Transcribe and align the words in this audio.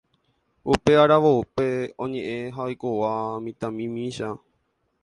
upe 0.71 0.91
aravópe 1.03 1.65
oñe'ẽ 2.03 2.37
ha 2.55 2.61
oikóva 2.69 3.11
mitãmimícha. 3.45 4.29